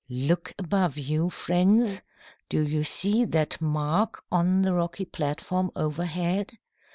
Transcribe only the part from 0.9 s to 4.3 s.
you, friends. Do you see that mark